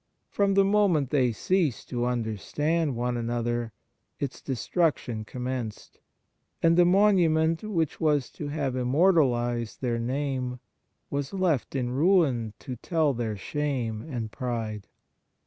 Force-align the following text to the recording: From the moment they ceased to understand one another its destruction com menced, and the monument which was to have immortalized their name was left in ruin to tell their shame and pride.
From 0.31 0.55
the 0.55 0.65
moment 0.65 1.11
they 1.11 1.31
ceased 1.31 1.87
to 1.89 2.05
understand 2.05 2.95
one 2.95 3.17
another 3.17 3.71
its 4.19 4.41
destruction 4.41 5.23
com 5.23 5.43
menced, 5.43 5.99
and 6.63 6.75
the 6.75 6.85
monument 6.85 7.63
which 7.63 8.01
was 8.01 8.31
to 8.31 8.47
have 8.47 8.75
immortalized 8.75 9.79
their 9.79 9.99
name 9.99 10.59
was 11.11 11.33
left 11.33 11.75
in 11.75 11.91
ruin 11.91 12.53
to 12.57 12.77
tell 12.77 13.13
their 13.13 13.37
shame 13.37 14.01
and 14.01 14.31
pride. 14.31 14.87